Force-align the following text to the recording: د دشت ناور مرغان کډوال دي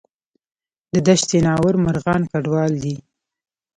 د 0.93 0.95
دشت 1.07 1.29
ناور 1.45 1.73
مرغان 1.85 2.21
کډوال 2.31 2.71
دي 2.83 2.95